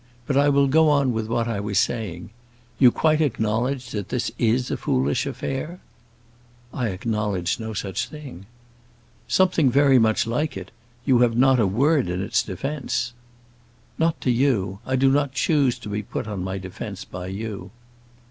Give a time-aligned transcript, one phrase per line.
[0.25, 2.31] But I will go on with what I was saying.
[2.79, 5.79] You quite acknowledge that this is a foolish affair?"
[6.73, 8.47] "I acknowledge no such thing."
[9.27, 10.71] "Something very much like it.
[11.05, 13.13] You have not a word in its defence."
[13.99, 17.69] "Not to you: I do not choose to be put on my defence by you."